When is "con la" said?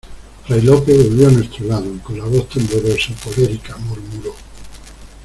1.99-2.25